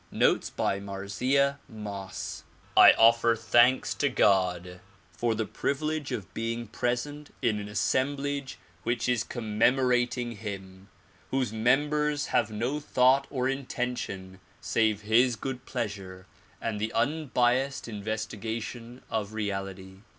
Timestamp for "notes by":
0.09-0.79